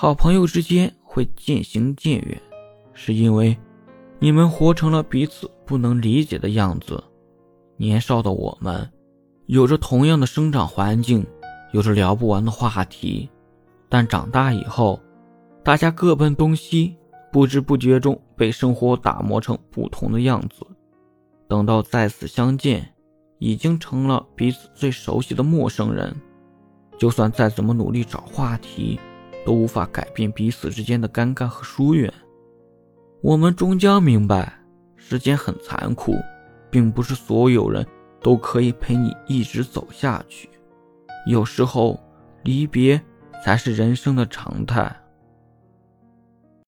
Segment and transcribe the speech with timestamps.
[0.00, 2.40] 好朋友之间会渐行渐远，
[2.92, 3.58] 是因为
[4.20, 7.02] 你们活成了彼此不能理解的样子。
[7.76, 8.88] 年少的我们，
[9.46, 11.26] 有着同样的生长环境，
[11.72, 13.28] 有着聊不完的话题，
[13.88, 15.00] 但长大以后，
[15.64, 16.96] 大家各奔东西，
[17.32, 20.64] 不知不觉中被生活打磨成不同的样子。
[21.48, 22.88] 等到再次相见，
[23.40, 26.14] 已经成了彼此最熟悉的陌生人。
[26.96, 29.00] 就算再怎么努力找话题，
[29.48, 32.12] 都无法改变彼此之间的尴尬和疏远。
[33.22, 34.52] 我们终将明白，
[34.94, 36.14] 时间很残酷，
[36.68, 37.86] 并不是所有人
[38.20, 40.50] 都可以陪你一直走下去。
[41.26, 41.98] 有时候，
[42.42, 43.00] 离别
[43.42, 44.94] 才是人生的常态。